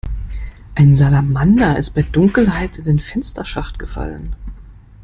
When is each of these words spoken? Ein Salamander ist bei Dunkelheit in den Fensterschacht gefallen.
Ein 0.73 0.95
Salamander 0.95 1.77
ist 1.77 1.91
bei 1.91 2.01
Dunkelheit 2.01 2.79
in 2.79 2.85
den 2.85 2.99
Fensterschacht 2.99 3.77
gefallen. 3.77 4.35